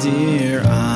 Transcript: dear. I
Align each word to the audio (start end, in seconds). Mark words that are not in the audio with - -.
dear. 0.00 0.62
I 0.64 0.89